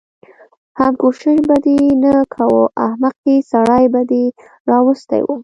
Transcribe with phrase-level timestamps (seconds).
[0.77, 4.23] حم کوشش به دې نه کوه احمقې سړی به دې
[4.69, 5.27] راوستی و.